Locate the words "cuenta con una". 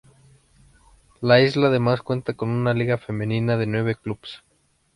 2.01-2.73